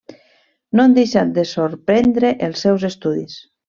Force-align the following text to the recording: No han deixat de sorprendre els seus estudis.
No 0.79 0.85
han 0.85 0.95
deixat 0.95 1.31
de 1.37 1.45
sorprendre 1.51 2.35
els 2.51 2.69
seus 2.69 2.91
estudis. 2.95 3.43